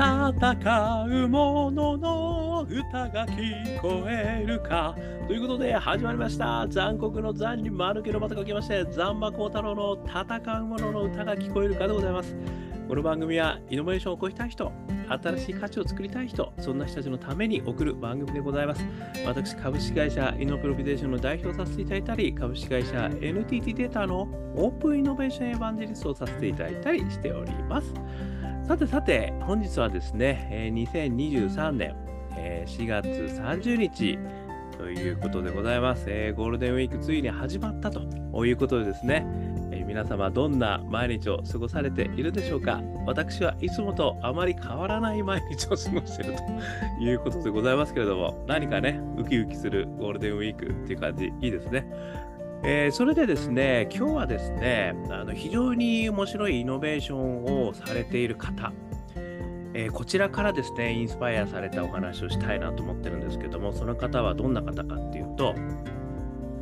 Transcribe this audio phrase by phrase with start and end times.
[0.00, 4.96] 戦う者のの歌が聞こえるか。
[5.26, 6.66] ということで始まりました。
[6.70, 12.34] 残酷の残に丸けのまた書きまして、残馬幸太郎の戦う者のの歌が聞こえるかでございます。
[12.88, 14.72] この番組はイノベーションを起こしたい人、
[15.22, 18.82] 新しい価値を作りたい人、そんな人たちのために送る番組でございます。
[19.26, 24.22] 私、株式会社イノプロビゼーションの代表させていただいたり、株式会社 NTT データの
[24.56, 27.92] オープンイノベーションエヴァンジェリストをさせていただいたりしております。
[28.70, 31.96] さてさて、本日はですね、えー2023年、
[32.36, 34.16] えー4月30日
[34.78, 38.00] ということでございます、えーゴールデンウィークついに始まったと
[38.46, 39.26] いうことでですね、
[39.72, 42.80] えー皆様どんな毎日を過ごされているでしょうか。
[43.06, 51.90] 私はいつもとあまり変わらない毎日を過ごしているということでございますけれども、何かね、ウキウキするゴールデンウィークっていう感じ、いいですね。
[52.62, 58.72] えーそれでですね、今日はですね、あの非常に面白いイノベーションをされている方、
[59.72, 65.54] えーこちらからですね、インスパイアされたお話をしたいなと思ってるんですけども、その方はどんな方かっていうと、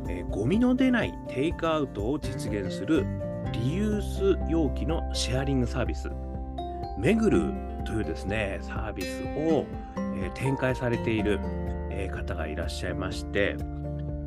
[0.07, 3.05] えーゴミの出ないテイクアウトを実現する
[3.51, 6.09] リユース容器のシェアリングサービス、
[6.97, 7.53] めぐる
[7.85, 9.65] というですね、サービスを、
[9.97, 11.39] え展開されている、
[11.89, 13.57] え方がいらっしゃいまして、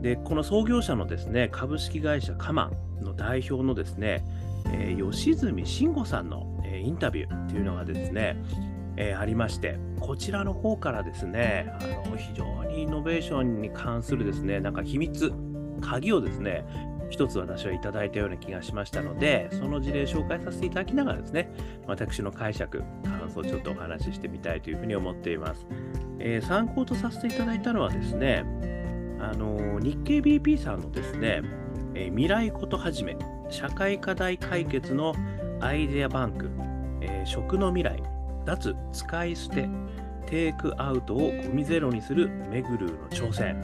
[0.03, 4.25] で、この創業者のですね、株式会社カマンの代表のですね、
[4.67, 8.37] えー吉住慎吾さんの、えーインタビューっていうのがですね、
[8.97, 15.33] えーありまして、こちらの方からですね、あの非常にイノベーションに関するですね、なんか秘密、
[15.81, 16.65] 鍵をですね、
[17.09, 21.53] 一つ私はいただいたような気がしましたので、その事例紹介させていただきながらですね、
[21.87, 25.65] 私の解釈、感想をちょっとお話ししてみたいというふうに思っています。
[26.19, 28.45] え参考とさせていただいたのはですね、
[29.23, 31.43] あの日経 BP さんのですね、
[31.95, 33.17] えー未来ことはじめ、
[33.49, 35.15] 社会課題解決の
[35.61, 36.51] アイデアバンク、
[37.01, 38.03] えー食の未来、
[38.45, 39.69] 脱使い捨て、
[40.27, 43.61] テイクアウトをゴミゼロにするメグルーの挑戦。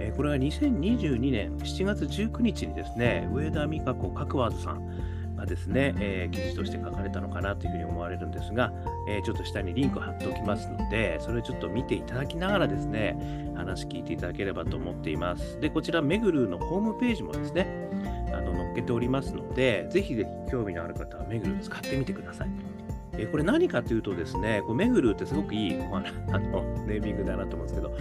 [0.00, 5.13] えーこれは2022年7月19日にですね、上田美香子角和さん
[5.46, 8.72] ですね、えー記事として書かれたのかなというふうに思われるんですが、
[9.08, 15.60] えーちょっと下にリンクを貼っておきますので、それをちょっと見ていただきながらですね、話聞いていただければと思っています。
[15.60, 17.66] で、こちら、メグルーのホームページもですね、
[18.32, 22.48] あの載っけておりますので、ぜひぜひ興味のある方はメグルー使ってみてください。
[23.16, 27.96] えーこれ何かというとですね、こうメグルーってすごくいいあのネーミングだなと思うんですけど、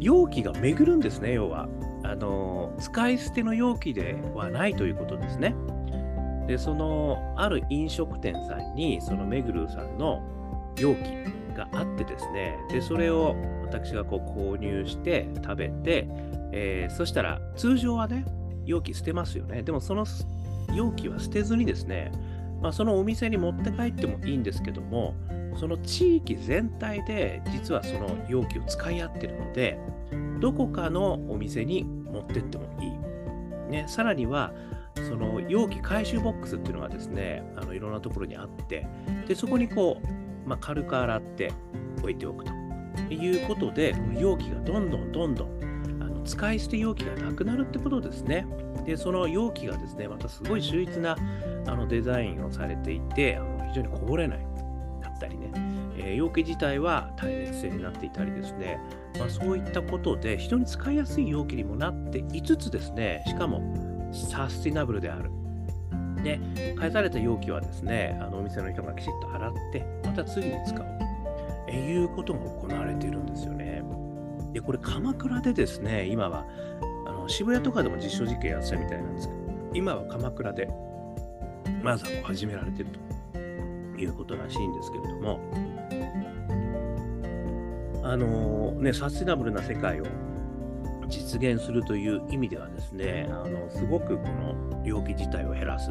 [0.00, 1.68] 容器が巡るんですね、要は。
[2.04, 5.54] あの使い捨ての容器ではないということですね。
[6.46, 10.22] で、そのある飲食店さんに、そのメグルさんの
[10.78, 10.98] 容器
[11.56, 16.08] があってですね、で、それを私がこう購入して食べて、
[16.52, 18.24] えーそしたら通常はね、
[18.64, 19.62] 容器捨てますよね。
[19.62, 20.04] でもその
[20.74, 22.12] 容器は捨てずにですね、
[22.60, 25.14] まあ、そのお店に持って帰ってもいいんですけども、
[25.58, 29.78] その地域全体で実はその容器を使い合ってるので、
[30.40, 33.70] どこかのお店に持ってってもいい。
[33.70, 34.52] ね、さらには、
[34.96, 38.86] その容器回収ボックスっていうのがですね、あのいろんなところにあって、
[39.26, 41.52] でそこにこう、まあ、軽く洗って
[41.98, 42.52] 置いておくと。
[43.10, 48.46] いうことで、この容器がどんどんどんどんあの使い捨て容器がなくなるってことですね。
[48.84, 51.16] で、その容器がですね、またすごい秀逸な
[51.66, 54.46] あのデザインをされていて、あの非常にこぼれない
[55.00, 55.50] だったりね、
[55.96, 58.78] えー容器自体は耐熱性になっていたりですね、
[59.18, 63.60] まあ、そういったことで非常に使いやすい容器にもなっていつつですね、しかも
[64.12, 65.30] サスティナブルである。
[66.22, 66.38] で、
[66.76, 70.84] 返された容器はですね、あのお店の人がきちっと洗って、また次に使う
[71.66, 73.82] ということが行われているんですよね。
[74.52, 76.44] で、これ鎌倉でですね、今は
[77.06, 79.40] あの渋谷とかでも実証実験やってたみたいなんですけど、
[79.74, 80.68] 今は鎌倉で
[81.82, 82.90] まずは始められてる
[83.32, 83.38] と
[83.98, 85.40] いうことらしいんですけれども、
[88.04, 90.04] あのね、サスティナブルな世界を
[91.08, 95.90] 実現するという意味ではですね、あのすごくこの容器自体を減らす、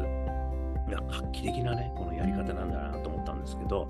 [0.90, 3.88] 画期的なね、このやり方なんだなと思ったんですけど、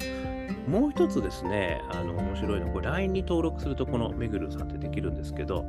[0.68, 5.64] もう一つですね、あの面白いのは、これ LINE に登録すると、このめぐるさんってできるんですけど、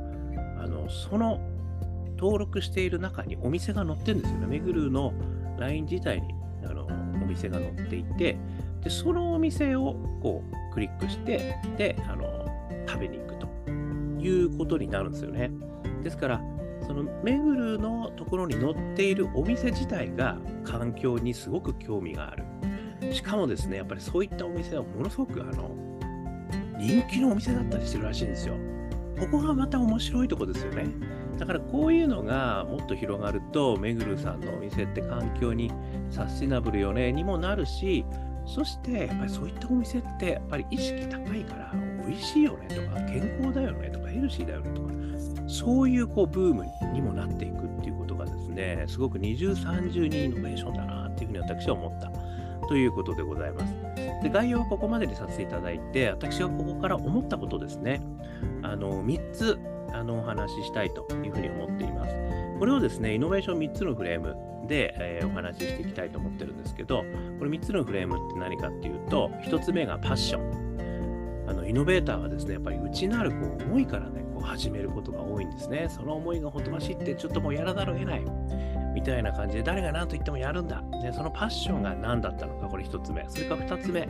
[0.62, 1.40] あのその
[2.16, 4.46] 登録している中にお店が載ってるんですよね。
[4.46, 5.12] めぐるの
[5.58, 6.34] LINE 自体に
[6.64, 8.36] あのお店が載っていて、
[8.82, 12.24] でそのお店をこうクリックして、であの
[12.86, 13.33] 食べに行く
[14.24, 15.50] いうことになるんですよね。
[16.02, 16.40] ですから、
[16.86, 22.44] そのめぐるのところに載っているお店自体が環境にすごく興味がある。
[23.12, 25.70] しかもですね、やっぱりそういったお店はものすごくあの
[26.78, 28.54] 人気のお店だったりするらしいんですよ。
[29.18, 30.86] ここがまた面白いとこですよね。
[31.38, 35.70] だからこういうのがもっと広がると、めぐるさんのお店って環境に
[36.10, 38.04] サスティナブルよねにもなるし、
[38.46, 41.72] そしてやっぱりそういったお店ってやっぱり意識高いから
[42.06, 44.92] 美味しいよねとか健康だよねとかヘルシーだよねとか
[45.48, 52.10] そういうこうブームにもなっていくっていうことがですねすごく二重三重にイノベーションだなっていうふうに私は思った
[52.66, 53.74] ということでございます。
[54.22, 58.00] で概要はここまでにさせていただいて私はここから思ったことですね
[58.62, 59.58] あの3つ
[59.92, 62.14] あのお話ししたいというふうに思っています。
[62.58, 64.34] これをですねイノベーション3つのフレーム
[64.66, 67.04] で、えー、お話ししていきたいと思ってるんですけど、
[67.38, 70.63] これ3つのフレームって何かっていうと、1つ目がパッション。
[71.46, 75.88] あのイノベーターはですね、やっぱり内なるこう思いからね、こう始めることが多いんですね。
[75.88, 78.24] その思いがほとばしって、ちょっともうやらざるを得ない。
[78.94, 80.80] みたいな感じで、誰が何と言ってもやるんだ。
[80.80, 83.24] ね、そのパッションが何だったのか、これ1つ目。
[83.28, 84.00] それから2つ目。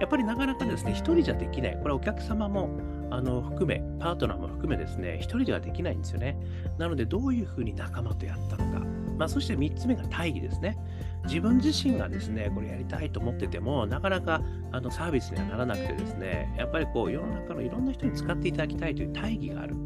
[0.00, 1.78] やっぱりなかなかですね、1人じゃできない。
[1.80, 2.68] これお客様も
[3.10, 6.38] あの含め、パートナーも含めですね、1人ではできないんですよね。
[6.76, 8.84] なので、どういうふうに仲間とやったのか。
[9.16, 10.76] まあ、そして3つ目が大義ですね。
[11.26, 14.42] 自分自身がですね、これやりたいと思ってても、なかなか
[14.72, 19.76] あのサービスにはならなくてですね、やっぱりこう世の中のいろんな人に使っていただきたいという大義がある。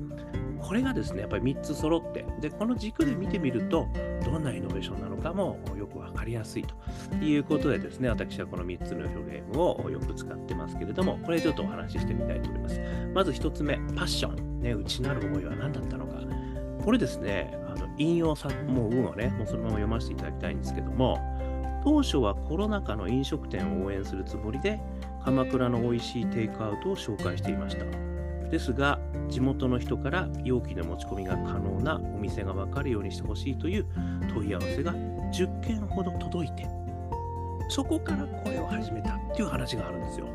[0.61, 3.89] これがですね、やっぱり3つ揃って、で、この軸で見てみると、
[4.25, 6.75] どんなイノベーションなのかもよくわかりやすいと
[7.17, 12.81] いうことでですね、私はこの3つのフレームをよく使ってますけれども、これちょっとお話ししてみたいと思います。
[13.15, 14.61] まず1つ目、パッション。
[14.61, 16.21] ね、内なる思いは何だったのか。
[16.85, 21.19] これですね、あの引用さ、もう文をね、もうそのまま読ませていただきたいんですけども、
[21.85, 24.81] 当初はコロナ禍の飲食店を応援するつもりで、
[25.25, 27.85] 鎌倉の美味しいテイクアウトを紹介していました。
[28.51, 28.99] ですが、
[29.29, 33.87] 地元の人から容器の持ち込みが可能なお店が分かるようにしてほしいという
[34.35, 36.67] 問い合わせが10件ほど届いて、
[37.69, 40.27] そこから声を始めたっていう話があるんですよ。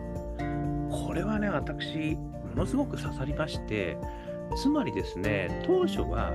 [0.90, 3.98] これはね、私、ものすごく刺さりまして、
[4.56, 6.34] つまりですね、当初は、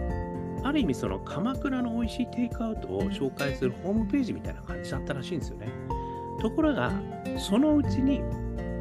[0.62, 5.68] ある意味その鎌倉の美味しいテイクアウトを紹介するホームページみたいな感じだったらしいんですよね。
[6.40, 6.92] ところが、
[7.38, 8.22] そのうちに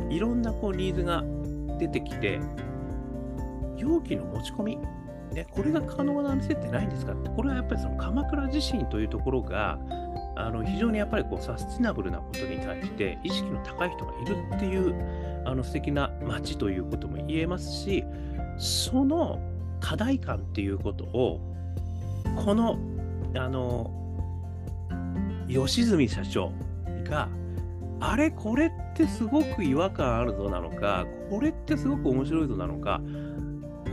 [0.09, 1.23] いろんなこうニーズが
[1.77, 2.39] 出てきて、
[3.77, 4.77] 容器の持ち込み、
[5.33, 7.13] ね、これが可能な店ってないんですか？
[7.13, 9.79] って、これはやっぱりその鎌倉自身というところが、
[10.35, 18.05] あの非常にやっぱりこうサスティナブルなことに対して意識の高い人がいるっていうあの素敵な街ということも言えますし、
[18.59, 19.39] その
[19.79, 21.39] 課題感っていうことを、
[22.45, 22.77] この、
[23.35, 23.91] あの、
[25.47, 26.51] 吉住社長
[27.05, 27.29] が、
[28.01, 33.01] あれ、これってすごく違和感あるぞなのか、これってすごく面白いぞなのか、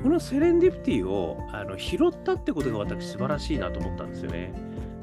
[0.02, 4.52] このセレンディプティをあの拾ったってことが私素晴らしいなと思ったんですよね。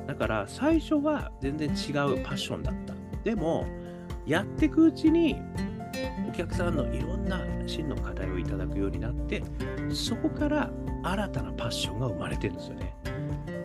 [0.08, 2.94] だから最初は全然違うパッションだった。
[3.24, 3.66] でも、
[4.26, 5.38] やっていくうちに
[6.34, 9.42] 客さんのいろんな真の課題をいただくようになって
[9.94, 10.70] そこから
[11.04, 12.96] 新たなパッションが生まれてるんですよね。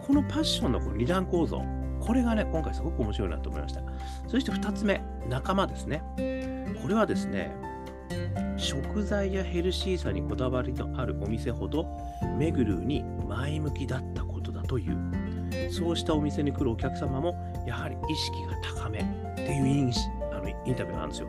[0.06, 1.62] このパッションのこの二段構造
[2.00, 3.82] これがね今回すごく面白いなと思いました。
[4.26, 6.02] そして2つ目仲間ですね。
[6.82, 7.54] これはですね
[8.56, 11.86] 食材やヘルシーさにこだわりのあるお店ほど
[12.36, 14.96] メグルーに前向きだったことだという。
[15.70, 17.34] そうしたお店に来るお客様も
[17.66, 19.02] やはり意識が高めっ
[19.34, 19.92] ていうイン
[20.32, 21.28] あのインタビューがあるんですよ。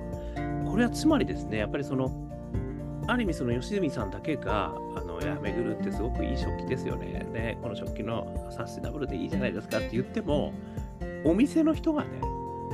[0.70, 2.12] これはつまりですね、やっぱりその、
[3.08, 7.26] ある意味その吉住さんだけが、あの、いや、めぐるってすごくいい食器ですよね。
[7.34, 10.54] ね、この食器のサステナブルでいいじゃないですかって言っても、
[11.26, 12.10] お店の人がね、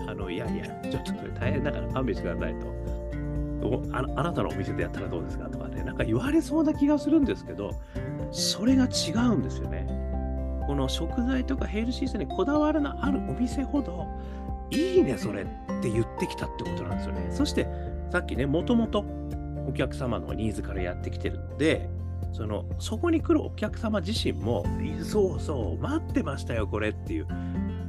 [0.07, 2.68] あの、いやいや、ちょっとそれ大変だから勘弁してくださいと。
[3.94, 5.49] ああなたのお店でやったらどうですか？
[5.49, 7.71] とかね、なんか言われそうな気がするんですけど、
[8.31, 9.87] それが違うんですよね。
[10.68, 14.06] この食材とかヘルシーさにこだわるのあるお店ほど、
[14.69, 15.45] いいね、それっ
[15.79, 17.27] って言ってきたってことなんですよね。
[17.31, 17.67] そして、
[18.11, 19.05] さっきね、もともと
[19.67, 21.89] お客様のニーズからやってきてるので、
[22.33, 24.65] そのそこに来るお客様自身も、
[25.03, 27.27] そうそう、待ってましたよ、これっていう、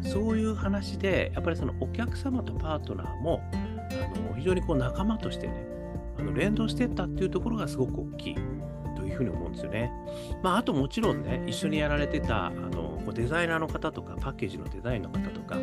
[0.02, 5.66] そういう話で、やっぱりそのお客様とパートナーも、あの非常にこう仲間としてね、
[6.18, 8.34] あの連動してったっていうところがすごく大きい
[8.96, 9.90] というふうに思うんですよね。
[10.42, 15.56] まあ、あともちろんね、一緒にやられてたあのこうデザイナーの方とか、パッケージのデザインの方とか、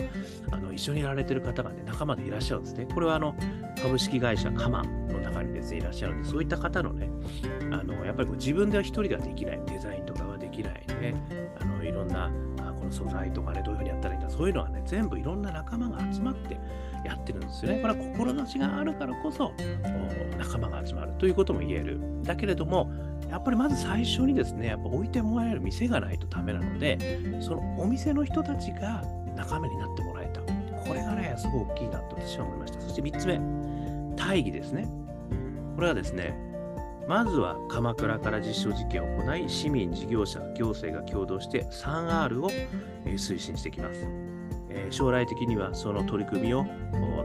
[0.52, 2.88] あの一緒にやられてる方がね、仲間でいらっしゃるんですね。
[2.92, 3.36] これはあの
[3.82, 7.10] 株式会社カマンの中にですね、いらっしゃるんで、そういった方のね、
[7.72, 11.16] あのやっぱりこう自分では一人ではできない、デザインとかはできないね、
[11.60, 16.58] あのいろんなあこの素材とかね、どういうふうにやったらいいんだ、そういうのはね、全部いろんな仲間が集まって
[17.04, 17.82] やってるんですよね。
[17.82, 19.52] これは志があるからこそ、
[20.38, 22.00] 仲間が集まるということも言える。
[22.24, 22.90] だけれども、
[23.34, 27.00] やっぱりまず最初にですね、やっぱ置いてもらえる店がないとダメなので、
[27.42, 29.04] そのお店の人たちが
[29.36, 30.42] 仲間になってもらえた。
[30.88, 32.80] これがね、すごい大きいなと私は思いました。
[32.82, 33.42] そして3つ目、
[34.16, 34.88] 大義ですね。
[35.76, 36.38] これはですね、
[37.08, 42.52] まずは鎌倉から実証実験を行い、市民、事業者、行政が共同して 3R を
[43.06, 44.06] 推進していきます。
[44.92, 46.66] 将来的にはその取り組みを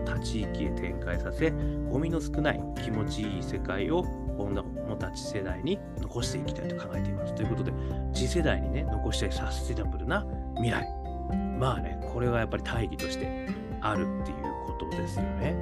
[0.07, 1.51] 他地域へ展開させ、
[1.91, 4.05] ゴミの少ない気持ちいい世界を
[4.39, 4.68] 今度も
[4.99, 7.35] たち世代に残していきたいと考えています。
[7.35, 7.73] ということで、
[8.13, 10.27] 次世代にね、残したいサステナブルな
[10.57, 10.87] 未来。
[11.59, 13.47] まあね、これがやっぱり大義として
[13.81, 14.37] あるっていう
[14.67, 15.57] ことですよね。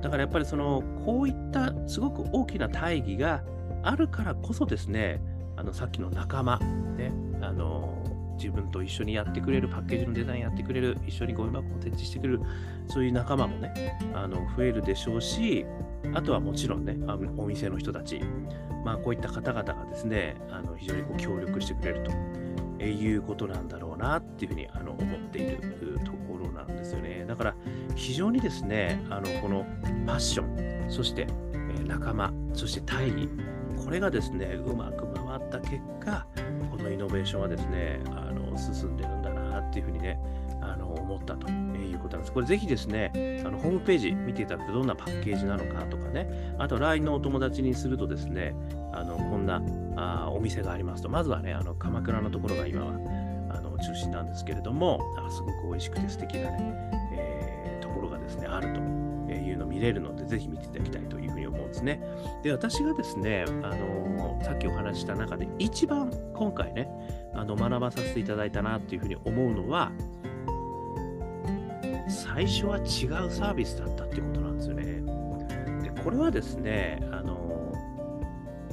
[0.00, 3.42] だからやっぱりその、こういったすごく大きな大義が
[3.82, 5.20] あるからこそですね、
[5.56, 6.58] あのさっきの仲間、
[6.96, 8.04] ね、あの
[8.38, 12.40] 自分と一緒にやってくれる、パッケージのデザインやってくれる、一緒にゴミ箱を設置してくれる、
[12.88, 15.66] そういう仲間もね、あの増えるでしょうし、
[16.14, 16.96] あとはもちろんね、
[17.36, 18.20] お店の人たち、
[18.84, 22.04] まあ、こういった方々がですね、あの非常にこう協力してくれる
[22.78, 25.58] ということなんだろうなっていうふうにあの思っている
[26.04, 27.24] ところなんですよね。
[27.26, 27.54] だから
[27.94, 29.66] 非常にですね、あのこの
[30.06, 30.44] パッショ
[30.86, 31.26] ン、そして
[31.86, 33.28] 仲間、そして大義、
[33.84, 36.26] これがですね、うまく回った結果、
[36.70, 40.18] このイノベーションはですね、あの進んでるんだなっていうふうにね、
[41.18, 42.32] ったということなんです。
[42.32, 43.12] これぜひですね、
[43.44, 48.54] あのホームページ見ていただくとどんなパッケージなのかとかね、あと LINE のお友達にするとですね、
[48.92, 49.62] あのこんな
[49.96, 52.92] あお店がありますと、まずはね、あの鎌倉のところが今は
[53.50, 56.74] あの中心なんですけれども、あすごく美味しくて素敵なね、
[57.14, 58.80] えー、ところがですね、あると
[59.32, 62.02] いうのを見れるので、ぜひ見ていただきたいというふうに思うんですね。
[62.42, 66.88] で、私がですね、あのさっきお話した中で一番今回ね、
[67.34, 69.92] あの学ばさせていただいたなっていうふうに思うのは、
[72.08, 72.80] 最初は違
[73.26, 74.84] うサービスだったっていうことなんですよね。
[75.82, 77.72] で、これはですね、あの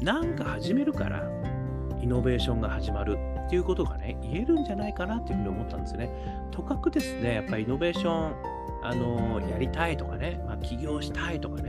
[0.01, 1.23] なんか始めるから
[2.01, 6.09] イノベーションが始まるっていうことがね、言えるんじゃないかなっていうふうに思ったんですね。
[6.51, 8.35] とかくですね、やっぱりイノベーション、
[8.83, 11.64] あのやりたいとかね、まあ、起業したいとかね、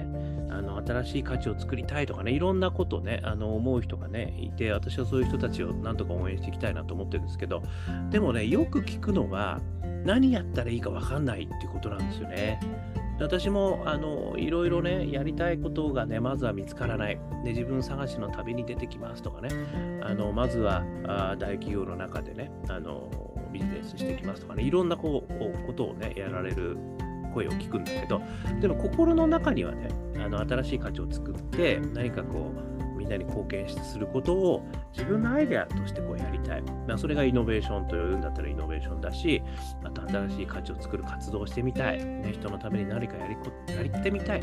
[0.87, 7.63] 新しい価値を作りたいとかね、いろんなことね、あの思う人がね、いて、私はそういう人たちをなんとか応援していきたいなと思ってるんですけど、
[8.11, 9.61] でもね、よく聞くのは、
[10.05, 12.61] 何やったらいいか分かんないっていうことなんですよね。
[13.19, 17.19] 私もあのいろいろね、やりたいことがね、まずは見つからない。
[17.45, 19.49] で自分探しの旅に出てきますとかね、
[20.03, 23.11] あのまずはあ大企業の中でねあの、
[23.53, 26.77] ビジネスしてきますとかね、いろんなこうことをね、やられる
[27.37, 28.23] 声を聞くんだけど、
[28.61, 29.89] でも心の中にはね、
[30.19, 36.63] あの新しい価値を作って、何かこう、みんなに貢献することを自分のアイデアとしてこうやりたい。
[36.63, 39.43] まあ、それがイノベーションというんだったらイノベーションだし、
[39.83, 42.05] また新しい価値を作る活動をしてみたい。
[42.05, 44.43] ね、人のために何かやりこやりてみたい。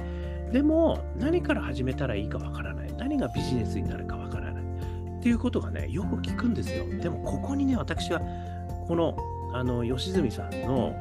[0.51, 2.93] でも、何から始めたらいいかわからない。
[2.97, 4.63] 何がビジネスになるかわからない。
[4.63, 6.85] っていうことがね、よく聞くんですよ。
[7.01, 8.21] でも、ここにね、私は、
[8.87, 9.17] この、
[9.53, 10.93] あの、吉住さんの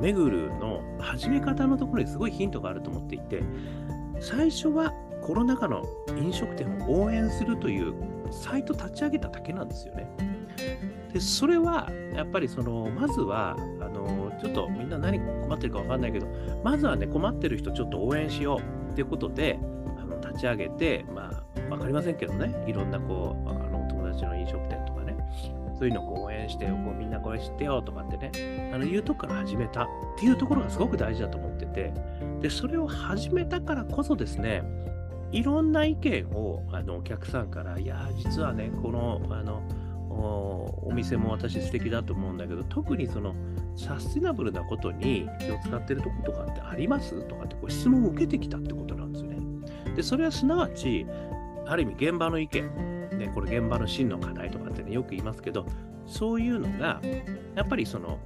[0.00, 3.42] めぐるの始め方のところにすごいヒントがあると思っていて、
[4.20, 5.82] 最初はコロナ禍の
[6.16, 7.94] 飲食店を応援するという
[8.30, 10.08] サイト立ち上げただけなんですよね。
[11.12, 16.26] で、それはやっぱりその、まずは、あの、ちょっとみんな何困ってるか分かんないけど、
[16.62, 19.58] まずはね、困ってる人ちょっと応援しようっていうことで、
[19.98, 23.48] あの立ち上げて、まあ、分かりませんけどね、いろんなこう、
[25.78, 31.92] そういうのを応援して、こうみんなこれ知ってよとかってね、あのいうとこから始めたっていうところがすごく大事だと思ってて、
[32.40, 34.62] で、それを始めたからこそですね、
[35.32, 39.62] いろんな意見をあのお客さんから、いや、実はね、この、あの、
[40.08, 43.34] お店も私素敵だと思うんだけど、特にその
[43.76, 49.38] サスティナブルなことに気を使ってるとことかってありますとかってこう質問を受けてきたってことなんですよね。
[49.94, 51.06] で、それはすなわち、
[51.66, 55.66] ある意味現場の意見、ね、これ現場の真の課題とかってね、よく言いますけど、
[56.06, 57.00] そういうのが、
[57.54, 58.18] やっぱりその、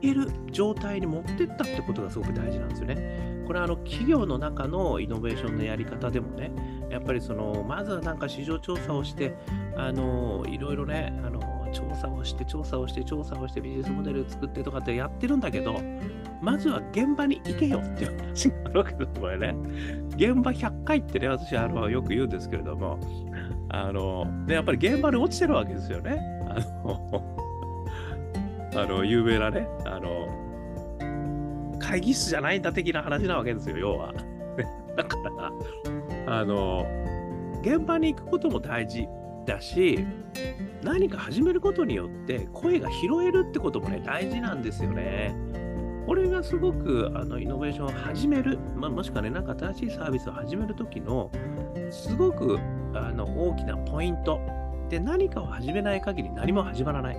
[0.00, 3.40] いる状態に持ってったってことがすごく大事なんですよね。
[3.46, 6.52] これはあの企業の中のイノベーションのやり方でもね、
[6.88, 9.34] やっぱりその、まずはなんか市場調査をして、
[9.76, 11.40] あの、いろいろね、あの、
[11.72, 15.80] 調査をして、調査をして、調査をして、ビジネスモデルを作ってとかってやってるんだけど、
[16.40, 19.54] まずは現場に行けよっていう話があるわけですよね。
[20.16, 22.98] 現場100回ってね、私あのよく言うんですけれども、
[23.72, 26.20] あの、で、やっぱり現場に落ちてるわけですよね。
[26.48, 27.36] あの、
[28.74, 30.28] あの有名なね、あの、
[31.78, 34.12] 会議室じゃないんだ的な話なわけですよ、要は。
[34.96, 35.16] だか
[36.26, 36.86] ら、あの、
[37.62, 39.06] 現場に行くことも大事
[39.46, 40.04] だし、
[40.82, 45.34] 何か始めることによって声が拾えるってこともね、大事なんですよね。
[46.06, 51.30] これがすごくあのイノベーションを始める、まあ、もしくはね、なんか新しいサービスを始めるときの、
[51.90, 52.58] すごく
[52.94, 54.40] あの大きなポイント。
[54.88, 57.16] で、何かを始めない限り何も始まらない。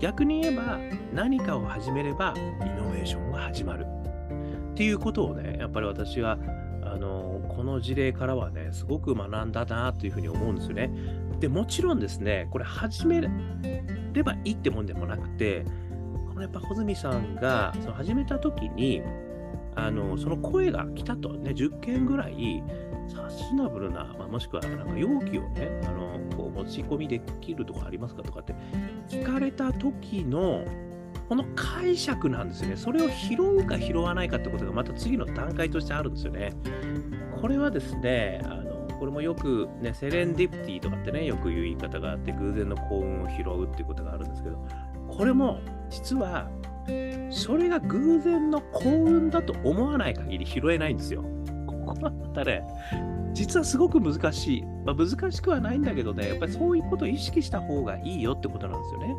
[0.00, 0.78] 逆に言えば、
[1.14, 3.86] 何かを始めればイノベーションが始まる。
[4.72, 6.38] っていうことをね、やっぱり私は、
[6.84, 10.90] あのこの事例からはね、すごく学んだなというふうに思うんですよね。
[11.38, 13.20] で、もちろんですね、これ始め
[14.12, 15.64] ればいいってもんでもなくて、
[16.28, 19.02] このやっぱ穂積さんがその始めた時に、
[19.74, 22.62] あのその声が来たと、ね、10件ぐらい、
[23.08, 28.54] サステナブルな、まあ、もしくはなんか容器をね、あのこう持ち込みできるとかありますかとかって
[29.08, 30.64] 聞かれた時の、
[31.28, 32.76] この解釈なんですよね。
[32.76, 36.52] それを拾うか拾わないかってことがまた次の段階としてあるんですよね。
[37.40, 44.64] これはですね、あのこれもよくね、セレンディプティとかってね、よく言う言い方があって、偶然の幸運を拾うっていうことがあるんですけど、
[45.08, 45.58] これも
[45.90, 46.48] 実は、
[47.30, 51.24] それが偶然の幸運だと思わない限り拾えないんですよ。
[51.66, 52.62] ここはまたね、
[53.32, 54.64] 実はすごく難しい。
[54.84, 59.16] まあ、難しくはないんだけどね、やっぱりそういうことを意識した方がいいよってことなんですよね。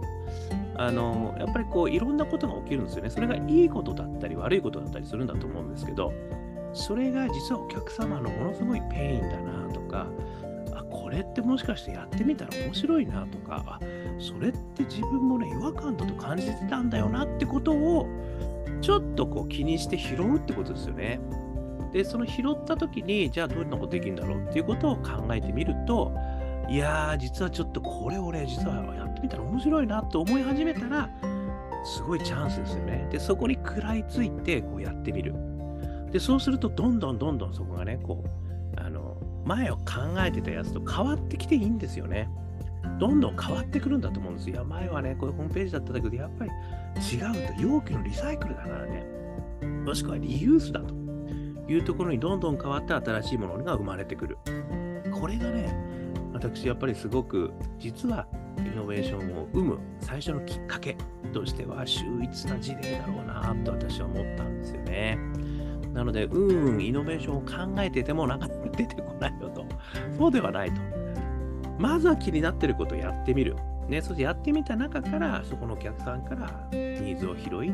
[0.76, 3.10] あの、やっぱりこう、いろんなことが起きるんですよね。
[3.10, 6.14] それがいいことだったり、悪いことだったりするんだと思うんですけど、
[6.74, 10.08] それが実はお客様のものすごい pain だなとか、
[11.14, 13.80] れってもしかしてやってみたら面白いなとか、あ、
[14.20, 18.08] それって自分もね、違和感だと感じてたんだよなってことを、
[18.82, 21.20] ちょっとこう気にして拾うってことですよね。
[21.94, 26.12] で、その拾った時に、じゃあどんなことできるんだろうっていうことを考えてみると、
[26.68, 31.10] いやー、実はちょっとこれ俺、実はやってみたら面白いなって思い始めたら、
[31.86, 33.08] すごいチャンスですよね。
[33.12, 35.36] で、そこに食らいついてこうやってみる。
[36.12, 38.43] で、そうすると、どんどんどんどんそこがね、こう、
[39.46, 39.84] 前を考
[40.20, 42.30] えてたやつと変わってきていいんですよね。
[43.00, 44.56] どんどん変わってくるんだと思うんですよ。
[44.56, 49.06] いや、前はね、こういうホームページだったんだけど、やっぱり違うと、容器のリサイクルだからね。
[49.86, 50.94] もしくはリユースだと
[51.68, 54.38] いうところにどんどん変わって新しいものが生まれてくる。
[55.12, 55.74] これがね、
[56.34, 60.98] 私やっぱりすごく実はイノベーションを生む最初のきっかけ
[61.32, 65.18] としては秀逸な事例だろうなと私は思ったんですよね。
[65.94, 69.66] なので、うん、イノベーションを考えててもなかなか出てこないよと。
[70.18, 70.82] そうではないと。
[71.80, 73.56] まずは気になってることをやってみる。
[73.88, 77.74] ね、そしてやってみた中から、そこのお客さんからニーズを拾い、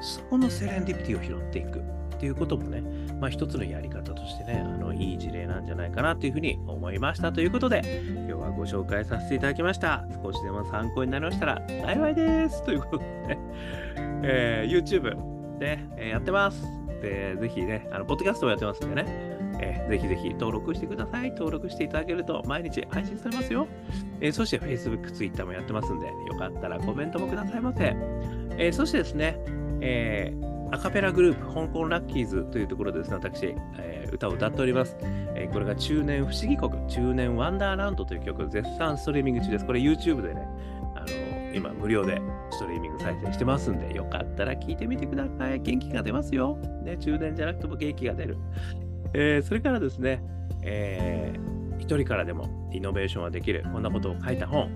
[0.00, 2.00] そこのセレンディピティを拾っていく。
[2.20, 2.82] っていうこともね、
[3.18, 10.04] まあ一つのやり方としてね、あの、いい事例なんじゃないかなというふうに思いましたということで、今日はご紹介させていただきました。
[10.22, 13.38] 少しでも参考になりましたら幸いですということでね、
[14.22, 16.62] えー、YouTube で、え、やってます。
[17.00, 19.29] で、ぜひね、あの、ポッドキャストもやってますんでね、
[19.62, 21.30] えー、ぜひぜひ登録してください。
[21.30, 23.66] 登録していただけると毎日配信されますよ。
[24.20, 27.94] えー、そして Facebook、Twitter もやってますんで、よかったらコメントもくださいませ。
[28.56, 29.36] えー、そしてですね、
[29.80, 30.32] え、
[30.72, 34.96] アカペラグループ、香港ラッキーズというところでですね、私、え、歌を歌っております。
[35.34, 39.66] え、これが中年不思議国、中年ワンダーランドという曲、絶賛ストリーミング中です。
[39.66, 40.46] これ YouTube でね、
[40.94, 42.20] あの、今無料で
[42.50, 45.60] ストリーミング再生してますんで、よかったら聴いてみてください。
[45.60, 46.56] 元気が出ますよ。
[46.84, 48.36] ね、中年じゃなくても元気が出る。
[49.14, 50.22] えー、それからですね、
[50.62, 54.70] えー、一人からでもイノベーションはできる、こんなことを書いた本、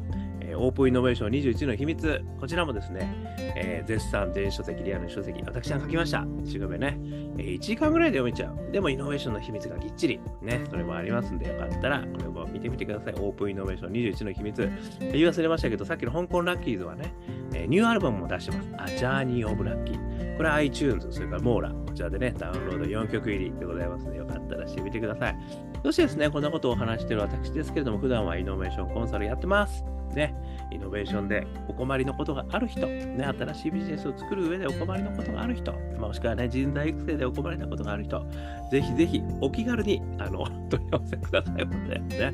[0.56, 6.26] オープンイノベーション21の秘密、こちらもですね、えー、絶賛電子書籍、リアル書籍、私が書きました。
[6.44, 6.98] 一行目ね、
[7.38, 8.72] えー、1時間ぐらいで読めちゃう。
[8.72, 13.14] でもイノベーションの秘密がぎっちり、ね、それもありますんで、よかったら、これも見てみてください。
[13.14, 14.70] オープンイノベーション21の秘密。
[15.00, 17.14] 言い忘れましたけど、さっきの香港ラッキーズはね、
[17.54, 18.68] え、ニューアルバムも出してます。
[18.76, 20.36] あ、ジャーニー・オブ・ラッキー。
[20.36, 25.36] これは iTunes、それからモーラ、こちらでね、ダウンロード4曲入りでございますので、よかったらしてみてください。
[25.84, 29.84] そしてですね、こんなことをお話している私ですけれども、普段はイノベーションコンサルやってます。
[30.14, 30.34] ね、
[30.70, 38.24] イノベーションでお困りのことがある人、ね、新しいビジネスを作る上でお困りのことがある人、もしくはね、人材育成でお困りのことがある人、
[38.70, 42.32] ぜひぜひお気軽にあの 問い合わせくださいまで、ね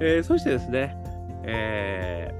[0.00, 0.96] えー、そしてですね、
[1.44, 2.34] え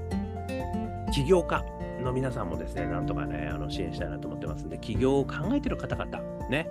[1.07, 1.63] ー、起業家
[2.07, 6.67] の皆さんもですね、なんとかね、あの支援したいなと思ってますんで、起業を考えてる方々、ね、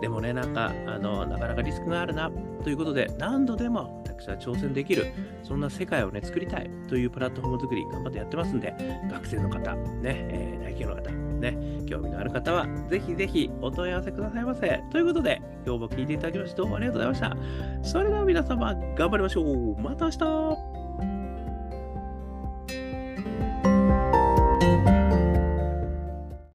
[0.00, 2.30] でもね、なんか、あの、なかなかリスクがあるな、
[2.64, 5.06] ということで、何度でも私は挑戦できる、
[5.42, 8.74] そんな世界をね、作りたいというプラットフォーム作り、頑張ってやってますんで、
[9.10, 14.82] 学生の方、ね、えー、大企業の方、ね、興味のある方は、ぜひぜひお問い合わせくださいませ。
[14.90, 17.88] ということで、今日も聞いていただきまして、どうもありがとうございました。
[17.88, 19.76] それでは皆様、頑張りましょう。
[19.80, 20.67] また明日